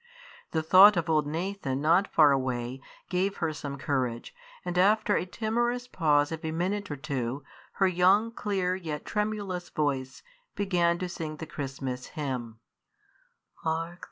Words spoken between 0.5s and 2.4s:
thought of old Nathan not far